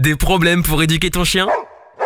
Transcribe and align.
Des 0.00 0.16
problèmes 0.16 0.62
pour 0.62 0.82
éduquer 0.82 1.10
ton 1.10 1.24
chien? 1.24 1.46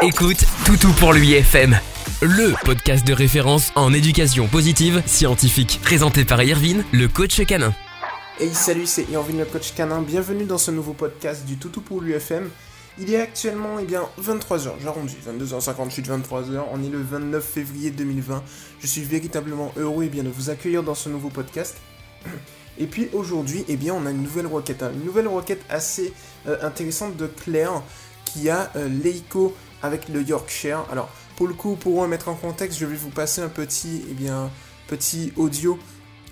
Écoute 0.02 0.44
Toutou 0.66 0.92
pour 0.94 1.12
lui 1.12 1.34
FM, 1.34 1.78
le 2.22 2.52
podcast 2.64 3.06
de 3.06 3.12
référence 3.12 3.70
en 3.76 3.92
éducation 3.92 4.48
positive 4.48 5.00
scientifique, 5.06 5.78
présenté 5.80 6.24
par 6.24 6.42
Irvine, 6.42 6.82
le 6.90 7.06
coach 7.06 7.40
canin. 7.46 7.72
Hey 8.40 8.52
salut, 8.52 8.86
c'est 8.86 9.08
Irvine 9.12 9.38
le 9.38 9.44
coach 9.44 9.74
canin, 9.76 10.02
bienvenue 10.02 10.44
dans 10.44 10.58
ce 10.58 10.72
nouveau 10.72 10.92
podcast 10.92 11.46
du 11.46 11.56
Toutou 11.56 11.82
pour 11.82 12.00
l'UFM. 12.00 12.50
Il 12.98 13.14
est 13.14 13.20
actuellement 13.20 13.78
eh 13.80 13.84
bien 13.84 14.02
23h, 14.20 14.72
j'arrondis, 14.82 15.18
22h58, 15.24 16.04
23h, 16.04 16.64
on 16.72 16.82
est 16.82 16.90
le 16.90 17.00
29 17.00 17.44
février 17.44 17.92
2020. 17.92 18.42
Je 18.80 18.86
suis 18.88 19.02
véritablement 19.02 19.72
heureux 19.76 20.02
eh 20.06 20.08
bien, 20.08 20.24
de 20.24 20.30
vous 20.30 20.50
accueillir 20.50 20.82
dans 20.82 20.96
ce 20.96 21.08
nouveau 21.08 21.28
podcast. 21.28 21.76
Et 22.78 22.86
puis 22.86 23.08
aujourd'hui, 23.12 23.64
eh 23.68 23.76
bien, 23.76 23.94
on 23.94 24.06
a 24.06 24.10
une 24.10 24.22
nouvelle 24.22 24.46
requête, 24.46 24.82
hein. 24.82 24.90
une 24.94 25.04
nouvelle 25.04 25.28
requête 25.28 25.64
assez 25.68 26.12
euh, 26.46 26.56
intéressante 26.62 27.16
de 27.16 27.26
Claire 27.26 27.82
qui 28.24 28.50
a 28.50 28.70
euh, 28.76 28.88
Leico 28.88 29.54
avec 29.82 30.08
le 30.08 30.22
Yorkshire. 30.22 30.84
Alors, 30.90 31.10
pour 31.36 31.46
le 31.46 31.54
coup, 31.54 31.76
pour 31.76 32.00
remettre 32.00 32.28
en 32.28 32.34
contexte, 32.34 32.78
je 32.78 32.86
vais 32.86 32.96
vous 32.96 33.10
passer 33.10 33.40
un 33.42 33.48
petit, 33.48 34.04
eh 34.10 34.14
bien, 34.14 34.50
petit 34.88 35.32
audio 35.36 35.78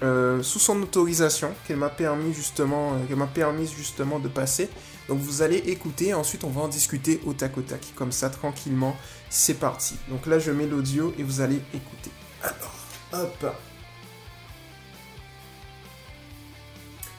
euh, 0.02 0.42
sous 0.42 0.58
son 0.58 0.82
autorisation 0.82 1.52
qu'elle 1.66 1.76
m'a 1.76 1.88
permis 1.88 2.34
justement, 2.34 2.92
m'a 3.10 3.26
permis 3.26 3.68
justement 3.68 4.18
de 4.18 4.28
passer. 4.28 4.68
Donc 5.08 5.18
vous 5.18 5.42
allez 5.42 5.58
écouter, 5.58 6.14
ensuite 6.14 6.42
on 6.44 6.50
va 6.50 6.62
en 6.62 6.68
discuter 6.68 7.20
au 7.24 7.34
tac 7.34 7.56
au 7.56 7.62
tac, 7.62 7.80
comme 7.94 8.10
ça 8.10 8.30
tranquillement. 8.30 8.96
C'est 9.30 9.54
parti. 9.54 9.94
Donc 10.08 10.26
là 10.26 10.38
je 10.40 10.50
mets 10.50 10.66
l'audio 10.66 11.14
et 11.18 11.22
vous 11.22 11.40
allez 11.40 11.60
écouter. 11.72 12.10
Alors, 12.42 12.74
hop. 13.12 13.54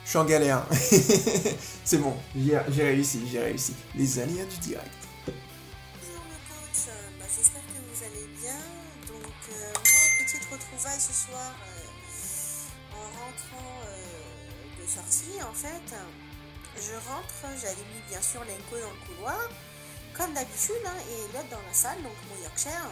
Je 0.04 0.10
suis 0.10 0.18
en 0.18 0.24
galère. 0.24 0.66
c'est 1.84 1.96
bon, 1.96 2.14
j'ai 2.36 2.58
réussi, 2.82 3.26
j'ai 3.30 3.40
réussi. 3.40 3.74
Les 3.94 4.18
aléas 4.18 4.44
du 4.44 4.58
direct. 4.58 4.90
Bonjour 5.26 6.24
le 6.28 6.36
coach, 6.44 6.92
bah, 7.18 7.24
j'espère 7.34 7.62
que 7.62 7.80
vous 7.80 8.04
allez 8.04 8.28
bien. 8.38 8.60
Donc 9.08 9.32
euh, 9.48 9.72
moi, 9.72 10.04
petite 10.18 10.44
retrouvaille 10.52 11.00
ce 11.00 11.12
soir 11.12 11.54
euh, 11.66 12.96
en 12.96 13.06
rentrant 13.24 13.80
euh, 13.88 14.82
de 14.82 14.86
sortie 14.86 15.42
en 15.42 15.54
fait. 15.54 15.96
Je 16.76 16.94
rentre, 17.08 17.58
j'avais 17.58 17.74
mis 17.74 18.02
bien 18.08 18.20
sûr 18.20 18.40
l'enco 18.40 18.76
dans 18.76 18.92
le 18.92 19.14
couloir, 19.14 19.48
comme 20.12 20.34
d'habitude, 20.34 20.84
hein, 20.84 21.00
et 21.08 21.32
l'autre 21.32 21.48
dans 21.50 21.62
la 21.66 21.72
salle, 21.72 22.02
donc 22.02 22.12
mon 22.28 22.42
Yorkshire. 22.42 22.90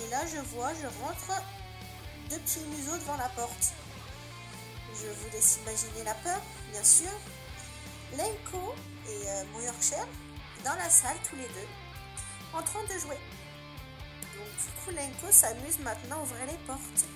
Et 0.00 0.10
là 0.10 0.20
je 0.26 0.40
vois, 0.54 0.70
je 0.74 0.86
rentre 1.02 1.42
deux 2.30 2.38
petits 2.38 2.64
museaux 2.70 2.96
devant 2.98 3.16
la 3.16 3.28
porte. 3.30 3.74
Je 4.94 5.06
vous 5.06 5.30
laisse 5.32 5.58
imaginer 5.62 6.04
la 6.04 6.14
peur, 6.14 6.40
bien 6.72 6.82
sûr. 6.82 7.10
Lenko 8.16 8.74
et 9.08 9.28
euh, 9.28 9.44
dans 10.64 10.74
la 10.74 10.88
salle, 10.88 11.16
tous 11.28 11.36
les 11.36 11.42
deux, 11.42 11.68
en 12.54 12.62
train 12.62 12.82
de 12.84 12.98
jouer. 13.00 13.18
Donc, 14.36 14.48
du 14.56 14.70
coup, 14.84 14.90
Lenko 14.90 15.30
s'amuse 15.30 15.78
maintenant 15.84 16.20
à 16.20 16.22
ouvrir 16.22 16.46
les 16.46 16.58
portes. 16.66 17.06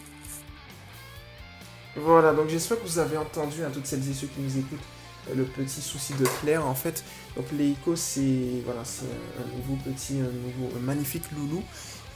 Voilà, 1.97 2.33
donc 2.33 2.49
j'espère 2.49 2.81
que 2.81 2.87
vous 2.87 2.99
avez 2.99 3.19
entendu, 3.19 3.63
à 3.63 3.67
hein, 3.67 3.71
toutes 3.73 3.87
celles 3.87 4.09
et 4.09 4.15
ceux 4.15 4.27
qui 4.27 4.41
nous 4.41 4.59
écoutent, 4.59 4.79
euh, 5.31 5.35
le 5.35 5.45
petit 5.45 5.83
souci 5.83 6.15
de 6.15 6.25
Claire 6.41 6.67
en 6.67 6.75
fait. 6.75 7.05
Donc 7.37 7.47
Leiko 7.53 7.97
c'est 7.97 8.21
un 8.21 9.57
nouveau 9.57 9.77
petit, 9.85 10.15
un 10.15 10.33
nouveau 10.33 10.79
magnifique 10.81 11.25
loulou 11.33 11.63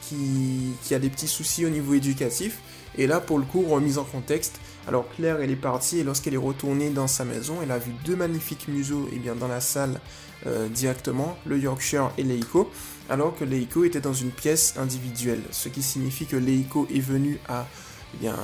qui, 0.00 0.72
qui, 0.82 0.94
a 0.94 0.98
des 0.98 1.10
petits 1.10 1.28
soucis 1.28 1.66
au 1.66 1.68
niveau 1.68 1.92
éducatif. 1.92 2.58
Et 2.96 3.06
là 3.06 3.20
pour 3.20 3.38
le 3.38 3.44
coup 3.44 3.62
remise 3.68 3.98
en 3.98 4.04
contexte, 4.04 4.58
alors 4.86 5.08
Claire, 5.16 5.40
elle 5.40 5.50
est 5.50 5.56
partie 5.56 5.98
et 5.98 6.04
lorsqu'elle 6.04 6.34
est 6.34 6.38
retournée 6.38 6.90
dans 6.90 7.08
sa 7.08 7.24
maison, 7.24 7.56
elle 7.62 7.72
a 7.72 7.78
vu 7.78 7.92
deux 8.04 8.14
magnifiques 8.14 8.68
museaux 8.68 9.08
eh 9.12 9.18
bien, 9.18 9.34
dans 9.34 9.48
la 9.48 9.60
salle 9.60 10.00
euh, 10.46 10.68
directement, 10.68 11.36
le 11.44 11.58
Yorkshire 11.58 12.12
et 12.18 12.22
Leiko, 12.22 12.70
alors 13.08 13.34
que 13.34 13.44
Leiko 13.44 13.84
était 13.84 14.00
dans 14.00 14.12
une 14.12 14.30
pièce 14.30 14.74
individuelle, 14.76 15.42
ce 15.50 15.68
qui 15.68 15.82
signifie 15.82 16.26
que 16.26 16.36
Leiko 16.36 16.86
est 16.94 17.00
venu 17.00 17.38
à, 17.48 17.66
eh 18.14 18.18
bien, 18.18 18.36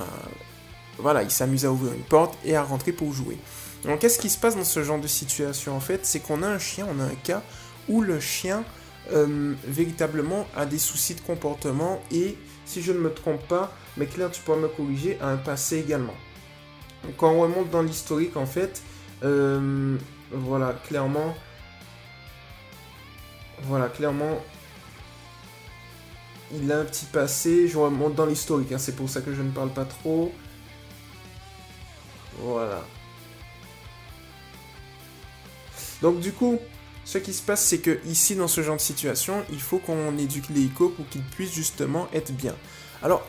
voilà, 0.98 1.22
il 1.22 1.30
s'amuse 1.30 1.64
à 1.64 1.70
ouvrir 1.70 1.92
une 1.92 2.02
porte 2.02 2.36
et 2.44 2.56
à 2.56 2.62
rentrer 2.62 2.92
pour 2.92 3.12
jouer. 3.12 3.38
Donc 3.84 4.00
qu'est-ce 4.00 4.18
qui 4.18 4.30
se 4.30 4.38
passe 4.38 4.56
dans 4.56 4.64
ce 4.64 4.82
genre 4.82 5.00
de 5.00 5.06
situation 5.06 5.76
en 5.76 5.80
fait? 5.80 6.04
C'est 6.04 6.20
qu'on 6.20 6.42
a 6.42 6.48
un 6.48 6.58
chien, 6.58 6.86
on 6.90 7.00
a 7.00 7.04
un 7.04 7.14
cas 7.22 7.42
où 7.88 8.00
le 8.00 8.20
chien 8.20 8.64
euh, 9.12 9.54
véritablement 9.66 10.46
a 10.56 10.66
des 10.66 10.78
soucis 10.78 11.14
de 11.14 11.20
comportement 11.20 12.00
et 12.10 12.36
si 12.64 12.82
je 12.82 12.92
ne 12.92 12.98
me 12.98 13.12
trompe 13.12 13.42
pas, 13.48 13.72
mais 13.96 14.06
Claire 14.06 14.30
tu 14.30 14.40
pourras 14.42 14.58
me 14.58 14.68
corriger, 14.68 15.18
a 15.20 15.28
un 15.28 15.36
passé 15.36 15.78
également. 15.78 16.14
Quand 17.16 17.32
on 17.32 17.40
remonte 17.40 17.70
dans 17.70 17.82
l'historique, 17.82 18.36
en 18.36 18.46
fait, 18.46 18.82
euh, 19.24 19.96
voilà, 20.30 20.72
clairement, 20.86 21.34
voilà, 23.62 23.88
clairement, 23.88 24.40
il 26.52 26.70
a 26.70 26.80
un 26.80 26.84
petit 26.84 27.06
passé. 27.06 27.68
Je 27.68 27.78
remonte 27.78 28.14
dans 28.14 28.26
l'historique, 28.26 28.72
hein, 28.72 28.78
c'est 28.78 28.96
pour 28.96 29.08
ça 29.08 29.20
que 29.20 29.34
je 29.34 29.42
ne 29.42 29.50
parle 29.50 29.70
pas 29.70 29.84
trop. 29.84 30.32
Voilà. 32.38 32.84
Donc 36.00 36.20
du 36.20 36.32
coup, 36.32 36.58
ce 37.04 37.18
qui 37.18 37.32
se 37.32 37.42
passe, 37.42 37.64
c'est 37.64 37.78
que 37.78 38.00
ici, 38.06 38.34
dans 38.36 38.48
ce 38.48 38.62
genre 38.62 38.76
de 38.76 38.80
situation, 38.80 39.44
il 39.50 39.60
faut 39.60 39.78
qu'on 39.78 40.16
éduque 40.18 40.48
les 40.50 40.66
pour 40.66 41.08
qu'ils 41.10 41.22
puissent 41.22 41.54
justement 41.54 42.08
être 42.12 42.32
bien. 42.32 42.54
Alors, 43.02 43.26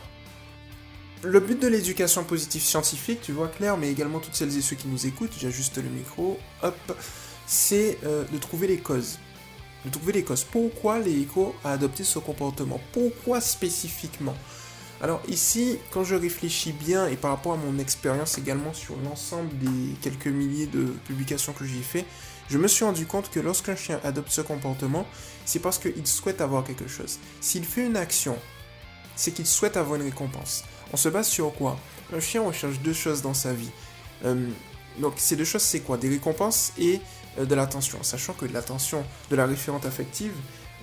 le 1.23 1.39
but 1.39 1.59
de 1.61 1.67
l'éducation 1.67 2.23
positive 2.23 2.61
scientifique, 2.61 3.22
tu 3.22 3.31
vois 3.31 3.47
Claire, 3.47 3.78
mais 3.78 3.89
également 3.89 4.19
toutes 4.19 4.35
celles 4.35 4.56
et 4.57 4.61
ceux 4.61 4.75
qui 4.75 4.88
nous 4.88 5.06
écoutent, 5.06 5.31
j'ajuste 5.39 5.78
le 5.78 5.89
micro, 5.89 6.38
hop, 6.61 6.97
c'est 7.45 7.97
euh, 8.03 8.25
de 8.31 8.38
trouver 8.38 8.67
les 8.67 8.78
causes. 8.78 9.19
De 9.85 9.89
trouver 9.89 10.13
les 10.13 10.23
causes. 10.23 10.44
Pourquoi 10.44 11.00
les 11.00 11.28
a 11.63 11.72
adopté 11.72 12.03
ce 12.03 12.19
comportement? 12.19 12.79
Pourquoi 12.91 13.41
spécifiquement? 13.41 14.35
Alors 15.01 15.22
ici, 15.28 15.79
quand 15.91 16.03
je 16.03 16.16
réfléchis 16.16 16.72
bien 16.72 17.07
et 17.07 17.17
par 17.17 17.31
rapport 17.31 17.53
à 17.53 17.57
mon 17.57 17.78
expérience 17.79 18.38
également 18.38 18.73
sur 18.73 18.95
l'ensemble 19.03 19.50
des 19.57 19.95
quelques 20.01 20.28
milliers 20.28 20.67
de 20.67 20.85
publications 21.05 21.51
que 21.51 21.66
j'ai 21.66 21.81
fait, 21.81 22.05
je 22.50 22.57
me 22.57 22.67
suis 22.67 22.85
rendu 22.85 23.05
compte 23.05 23.29
que 23.29 23.40
lorsqu'un 23.40 23.75
chien 23.75 24.00
adopte 24.03 24.29
ce 24.29 24.41
comportement, 24.41 25.05
c'est 25.45 25.59
parce 25.59 25.78
qu'il 25.78 26.07
souhaite 26.07 26.40
avoir 26.40 26.63
quelque 26.63 26.88
chose. 26.88 27.19
S'il 27.41 27.66
fait 27.66 27.85
une 27.85 27.97
action, 27.97 28.38
c'est 29.16 29.31
qu'il 29.31 29.46
souhaite 29.46 29.78
avoir 29.78 29.96
une 29.96 30.03
récompense. 30.03 30.63
On 30.91 30.97
se 30.97 31.09
base 31.09 31.28
sur 31.28 31.53
quoi? 31.53 31.78
Un 32.13 32.19
chien 32.19 32.41
recherche 32.41 32.79
deux 32.79 32.94
choses 32.94 33.22
dans 33.22 33.34
sa 33.34 33.53
vie. 33.53 33.72
Euh, 34.25 34.47
donc 35.00 35.13
ces 35.18 35.35
deux 35.35 35.46
choses, 35.46 35.62
c'est 35.62 35.79
quoi? 35.79 35.97
Des 35.97 36.09
récompenses 36.09 36.74
et 36.78 37.00
euh, 37.40 37.46
de 37.46 37.56
l'attention. 37.56 38.02
Sachant 38.03 38.34
que 38.34 38.46
l'attention 38.46 39.03
de 39.29 39.35
la 39.35 39.46
référente 39.46 39.85
affective, 39.85 40.34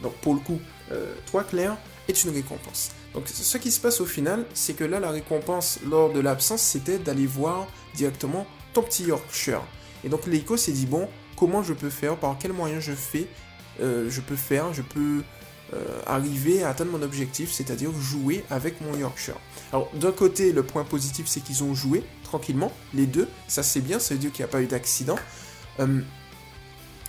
donc 0.02 0.14
pour 0.16 0.34
le 0.34 0.40
coup, 0.40 0.60
euh, 0.90 1.14
toi 1.30 1.44
Claire, 1.44 1.76
est 2.08 2.24
une 2.24 2.30
récompense. 2.30 2.90
Donc 3.14 3.28
ce 3.28 3.58
qui 3.58 3.70
se 3.70 3.80
passe 3.80 4.00
au 4.00 4.06
final, 4.06 4.44
c'est 4.54 4.74
que 4.74 4.84
là, 4.84 5.00
la 5.00 5.10
récompense 5.10 5.78
lors 5.88 6.12
de 6.12 6.20
l'absence, 6.20 6.62
c'était 6.62 6.98
d'aller 6.98 7.26
voir 7.26 7.66
directement 7.94 8.46
ton 8.72 8.82
petit 8.82 9.04
Yorkshire. 9.04 9.62
Et 10.04 10.08
donc 10.08 10.26
l'écho 10.26 10.56
s'est 10.56 10.72
dit, 10.72 10.86
bon, 10.86 11.08
comment 11.36 11.62
je 11.62 11.72
peux 11.72 11.90
faire, 11.90 12.16
par 12.16 12.38
quels 12.38 12.52
moyens 12.52 12.82
je 12.82 12.92
fais, 12.92 13.26
je 13.80 14.20
peux 14.20 14.36
faire, 14.36 14.72
je 14.72 14.82
peux 14.82 15.00
euh, 15.00 15.22
arriver 16.06 16.62
à 16.62 16.70
atteindre 16.70 16.92
mon 16.92 17.02
objectif, 17.02 17.52
c'est-à-dire 17.52 17.92
jouer 17.92 18.44
avec 18.50 18.80
mon 18.80 18.96
Yorkshire. 18.96 19.36
Alors 19.72 19.90
d'un 19.94 20.12
côté, 20.12 20.52
le 20.52 20.62
point 20.62 20.84
positif, 20.84 21.26
c'est 21.28 21.40
qu'ils 21.40 21.62
ont 21.62 21.74
joué 21.74 22.02
tranquillement, 22.30 22.70
les 22.94 23.06
deux, 23.06 23.28
ça 23.48 23.62
c'est 23.62 23.80
bien, 23.80 23.98
ça 23.98 24.14
veut 24.14 24.20
dire 24.20 24.30
qu'il 24.30 24.44
n'y 24.44 24.48
a 24.48 24.52
pas 24.52 24.62
eu 24.62 24.66
d'accident. 24.66 25.18
Euh, 25.80 26.00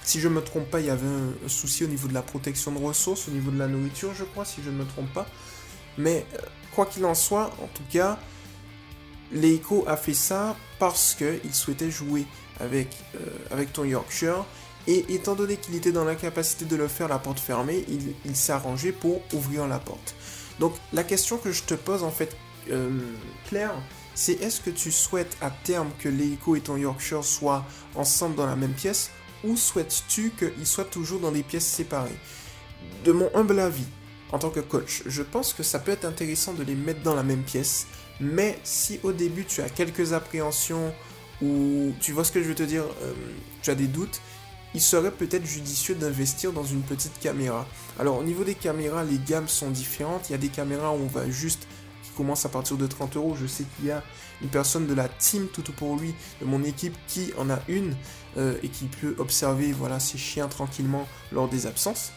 si 0.03 0.19
je 0.19 0.27
ne 0.27 0.33
me 0.33 0.41
trompe 0.41 0.69
pas, 0.69 0.79
il 0.79 0.87
y 0.87 0.89
avait 0.89 1.07
un, 1.07 1.47
souci 1.47 1.83
au 1.83 1.87
niveau 1.87 2.07
de 2.07 2.13
la 2.13 2.23
protection 2.23 2.71
de 2.71 2.79
ressources, 2.79 3.27
au 3.27 3.31
niveau 3.31 3.51
de 3.51 3.59
la 3.59 3.67
nourriture, 3.67 4.13
je 4.15 4.23
crois, 4.23 4.45
si 4.45 4.61
je 4.63 4.71
ne 4.71 4.77
me 4.77 4.85
trompe 4.85 5.13
pas. 5.13 5.27
Mais 5.97 6.25
euh, 6.33 6.37
quoi 6.73 6.87
qu'il 6.87 7.05
en 7.05 7.13
soit, 7.13 7.51
en 7.61 7.67
tout 7.67 7.83
cas, 7.91 8.17
Leiko 9.31 9.85
a 9.87 9.95
fait 9.95 10.15
ça 10.15 10.55
parce 10.79 11.15
qu'il 11.15 11.53
souhaitait 11.53 11.91
jouer 11.91 12.25
avec, 12.59 12.89
avec 13.51 13.71
ton 13.71 13.85
Yorkshire 13.85 14.45
et 14.87 15.13
étant 15.13 15.35
donné 15.35 15.57
qu'il 15.57 15.75
était 15.75 15.91
dans 15.91 16.05
l'incapacité 16.05 16.65
de 16.65 16.75
le 16.75 16.87
faire 16.87 17.07
la 17.07 17.19
porte 17.19 17.39
fermée, 17.39 17.85
il, 18.25 18.35
s'est 18.35 18.51
arrangé 18.51 18.91
pour 18.91 19.21
ouvrir 19.33 19.67
la 19.67 19.79
porte. 19.79 20.15
Donc 20.59 20.73
la 20.93 21.03
question 21.03 21.37
que 21.37 21.51
je 21.51 21.63
te 21.63 21.73
pose 21.73 22.03
en 22.03 22.11
fait, 22.11 22.35
euh, 22.71 22.89
Claire, 23.47 23.73
c'est 24.15 24.33
est-ce 24.41 24.61
que 24.61 24.69
tu 24.69 24.91
souhaites 24.91 25.37
à 25.41 25.49
terme 25.49 25.89
que 25.99 26.09
Leiko 26.09 26.55
et 26.55 26.61
ton 26.61 26.77
Yorkshire 26.77 27.23
soient 27.23 27.65
ensemble 27.95 28.35
dans 28.35 28.45
la 28.45 28.55
même 28.55 28.73
pièce 28.73 29.11
ou 29.43 29.55
souhaites-tu 29.55 30.31
qu'ils 30.31 30.67
soient 30.67 30.85
toujours 30.85 31.19
dans 31.19 31.31
des 31.31 31.43
pièces 31.43 31.65
séparées? 31.65 32.17
De 33.05 33.11
mon 33.11 33.29
humble 33.35 33.59
avis, 33.59 33.87
en 34.31 34.39
tant 34.39 34.49
que 34.49 34.59
coach, 34.59 35.03
je 35.05 35.23
pense 35.23 35.53
que 35.53 35.63
ça 35.63 35.79
peut 35.79 35.91
être 35.91 36.05
intéressant 36.05 36.53
de 36.53 36.63
les 36.63 36.75
mettre 36.75 37.01
dans 37.01 37.15
la 37.15 37.23
même 37.23 37.43
pièce, 37.43 37.87
mais 38.19 38.59
si 38.63 38.99
au 39.03 39.11
début 39.11 39.45
tu 39.45 39.61
as 39.61 39.69
quelques 39.69 40.13
appréhensions 40.13 40.93
ou 41.41 41.91
tu 41.99 42.11
vois 42.11 42.23
ce 42.23 42.31
que 42.31 42.41
je 42.41 42.47
veux 42.47 42.55
te 42.55 42.63
dire, 42.63 42.83
euh, 43.01 43.13
tu 43.63 43.71
as 43.71 43.75
des 43.75 43.87
doutes, 43.87 44.21
il 44.73 44.81
serait 44.81 45.11
peut-être 45.11 45.45
judicieux 45.45 45.95
d'investir 45.95 46.53
dans 46.53 46.63
une 46.63 46.81
petite 46.81 47.19
caméra. 47.19 47.67
Alors 47.99 48.17
au 48.17 48.23
niveau 48.23 48.43
des 48.43 48.55
caméras, 48.55 49.03
les 49.03 49.17
gammes 49.17 49.47
sont 49.47 49.69
différentes. 49.69 50.29
Il 50.29 50.31
y 50.31 50.35
a 50.35 50.39
des 50.39 50.49
caméras 50.49 50.91
où 50.91 50.99
on 51.03 51.07
va 51.07 51.29
juste 51.29 51.67
commence 52.21 52.45
à 52.45 52.49
partir 52.49 52.77
de 52.77 52.87
30 52.87 53.17
euros. 53.17 53.35
Je 53.39 53.47
sais 53.47 53.63
qu'il 53.75 53.87
y 53.87 53.91
a 53.91 54.03
une 54.41 54.49
personne 54.49 54.87
de 54.87 54.93
la 54.93 55.07
team 55.07 55.47
tout 55.47 55.63
pour 55.71 55.97
lui, 55.97 56.13
de 56.39 56.45
mon 56.45 56.63
équipe, 56.63 56.95
qui 57.07 57.33
en 57.37 57.49
a 57.49 57.59
une 57.67 57.95
euh, 58.37 58.55
et 58.63 58.69
qui 58.69 58.85
peut 58.85 59.15
observer 59.17 59.71
voilà, 59.71 59.99
ses 59.99 60.17
chiens 60.17 60.47
tranquillement 60.47 61.07
lors 61.31 61.47
des 61.47 61.65
absences. 61.65 62.11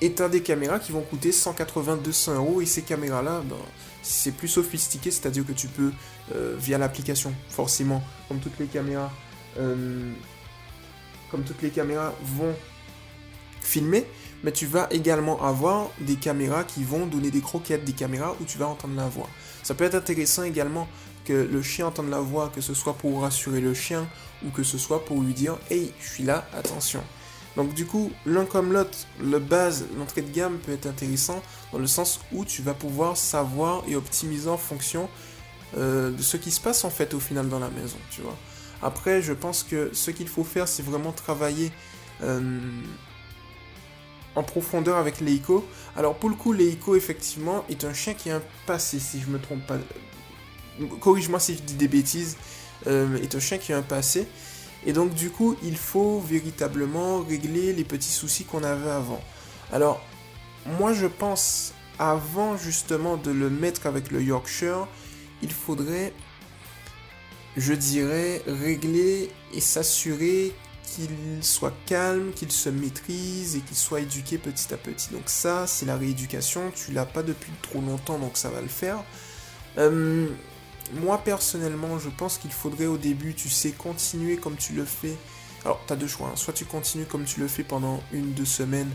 Et 0.00 0.12
as 0.20 0.28
des 0.28 0.42
caméras 0.42 0.78
qui 0.80 0.90
vont 0.90 1.02
coûter 1.02 1.30
180-200 1.30 2.34
euros 2.34 2.60
et 2.60 2.66
ces 2.66 2.82
caméras-là, 2.82 3.42
ben, 3.44 3.56
c'est 4.02 4.32
plus 4.32 4.48
sophistiqué, 4.48 5.12
c'est-à-dire 5.12 5.46
que 5.46 5.52
tu 5.52 5.68
peux, 5.68 5.92
euh, 6.34 6.56
via 6.58 6.76
l'application, 6.76 7.32
forcément, 7.48 8.02
comme 8.28 8.40
toutes 8.40 8.58
les 8.58 8.66
caméras, 8.66 9.12
euh, 9.58 10.12
comme 11.32 11.42
toutes 11.42 11.62
les 11.62 11.70
caméras 11.70 12.14
vont 12.22 12.54
filmer, 13.60 14.06
mais 14.44 14.52
tu 14.52 14.66
vas 14.66 14.86
également 14.90 15.42
avoir 15.42 15.90
des 16.00 16.16
caméras 16.16 16.62
qui 16.62 16.84
vont 16.84 17.06
donner 17.06 17.30
des 17.30 17.40
croquettes, 17.40 17.84
des 17.84 17.92
caméras 17.92 18.36
où 18.40 18.44
tu 18.44 18.58
vas 18.58 18.68
entendre 18.68 18.94
la 18.94 19.08
voix. 19.08 19.28
Ça 19.62 19.74
peut 19.74 19.84
être 19.84 19.94
intéressant 19.94 20.42
également 20.44 20.86
que 21.24 21.32
le 21.32 21.62
chien 21.62 21.86
entende 21.86 22.10
la 22.10 22.20
voix, 22.20 22.52
que 22.54 22.60
ce 22.60 22.74
soit 22.74 22.94
pour 22.94 23.22
rassurer 23.22 23.60
le 23.60 23.74
chien 23.74 24.06
ou 24.44 24.50
que 24.50 24.62
ce 24.62 24.78
soit 24.78 25.04
pour 25.04 25.20
lui 25.20 25.32
dire 25.32 25.56
Hey, 25.70 25.92
je 26.00 26.08
suis 26.08 26.24
là, 26.24 26.46
attention. 26.54 27.02
Donc 27.56 27.74
du 27.74 27.86
coup, 27.86 28.10
l'un 28.26 28.44
comme 28.44 28.72
l'autre, 28.72 28.98
le 29.20 29.38
base, 29.38 29.86
l'entrée 29.96 30.22
de 30.22 30.30
gamme 30.30 30.58
peut 30.58 30.72
être 30.72 30.86
intéressant 30.86 31.42
dans 31.72 31.78
le 31.78 31.86
sens 31.86 32.20
où 32.32 32.44
tu 32.44 32.62
vas 32.62 32.74
pouvoir 32.74 33.16
savoir 33.16 33.82
et 33.88 33.96
optimiser 33.96 34.48
en 34.48 34.56
fonction 34.56 35.08
euh, 35.76 36.10
de 36.10 36.22
ce 36.22 36.36
qui 36.36 36.50
se 36.50 36.60
passe 36.60 36.84
en 36.84 36.90
fait 36.90 37.14
au 37.14 37.20
final 37.20 37.48
dans 37.48 37.58
la 37.58 37.70
maison, 37.70 37.98
tu 38.10 38.22
vois. 38.22 38.36
Après, 38.82 39.22
je 39.22 39.32
pense 39.32 39.62
que 39.62 39.90
ce 39.92 40.10
qu'il 40.10 40.28
faut 40.28 40.44
faire, 40.44 40.66
c'est 40.68 40.82
vraiment 40.82 41.12
travailler 41.12 41.70
euh, 42.22 42.58
en 44.34 44.42
profondeur 44.42 44.96
avec 44.96 45.20
Leiko. 45.20 45.66
Alors 45.96 46.16
pour 46.16 46.28
le 46.28 46.34
coup, 46.34 46.52
Leiko 46.52 46.96
effectivement 46.96 47.64
est 47.68 47.84
un 47.84 47.92
chien 47.92 48.14
qui 48.14 48.30
a 48.30 48.36
un 48.36 48.42
passé, 48.66 48.98
si 48.98 49.20
je 49.20 49.26
me 49.26 49.38
trompe 49.38 49.66
pas. 49.66 49.78
Corrige-moi 51.00 51.38
si 51.38 51.54
je 51.56 51.62
dis 51.62 51.74
des 51.74 51.88
bêtises. 51.88 52.36
Euh, 52.88 53.16
est 53.22 53.34
un 53.34 53.40
chien 53.40 53.58
qui 53.58 53.72
a 53.72 53.78
un 53.78 53.82
passé. 53.82 54.26
Et 54.84 54.92
donc 54.92 55.14
du 55.14 55.30
coup, 55.30 55.56
il 55.62 55.76
faut 55.76 56.18
véritablement 56.18 57.20
régler 57.20 57.72
les 57.72 57.84
petits 57.84 58.10
soucis 58.10 58.44
qu'on 58.44 58.64
avait 58.64 58.90
avant. 58.90 59.20
Alors, 59.72 60.00
moi 60.78 60.92
je 60.92 61.06
pense, 61.06 61.72
avant 61.98 62.56
justement 62.56 63.16
de 63.16 63.30
le 63.30 63.48
mettre 63.48 63.86
avec 63.86 64.10
le 64.10 64.20
Yorkshire, 64.22 64.88
il 65.42 65.52
faudrait, 65.52 66.12
je 67.56 67.74
dirais, 67.74 68.42
régler 68.46 69.30
et 69.52 69.60
s'assurer 69.60 70.52
qu'il 70.84 71.42
soit 71.42 71.72
calme, 71.86 72.32
qu'il 72.32 72.52
se 72.52 72.68
maîtrise 72.68 73.56
et 73.56 73.60
qu'il 73.60 73.76
soit 73.76 74.00
éduqué 74.00 74.38
petit 74.38 74.72
à 74.74 74.76
petit. 74.76 75.10
Donc 75.10 75.24
ça, 75.26 75.66
c'est 75.66 75.86
la 75.86 75.96
rééducation. 75.96 76.72
Tu 76.74 76.92
l'as 76.92 77.06
pas 77.06 77.22
depuis 77.22 77.52
trop 77.62 77.80
longtemps, 77.80 78.18
donc 78.18 78.36
ça 78.36 78.50
va 78.50 78.60
le 78.60 78.68
faire. 78.68 79.02
Euh, 79.78 80.28
moi 80.94 81.18
personnellement, 81.18 81.98
je 81.98 82.10
pense 82.10 82.36
qu'il 82.38 82.52
faudrait 82.52 82.86
au 82.86 82.98
début, 82.98 83.34
tu 83.34 83.48
sais, 83.48 83.70
continuer 83.70 84.36
comme 84.36 84.56
tu 84.56 84.74
le 84.74 84.84
fais. 84.84 85.16
Alors, 85.64 85.80
tu 85.86 85.92
as 85.92 85.96
deux 85.96 86.08
choix. 86.08 86.28
Hein. 86.28 86.36
Soit 86.36 86.52
tu 86.52 86.64
continues 86.64 87.06
comme 87.06 87.24
tu 87.24 87.40
le 87.40 87.48
fais 87.48 87.62
pendant 87.62 88.02
une, 88.12 88.32
deux 88.32 88.44
semaines, 88.44 88.90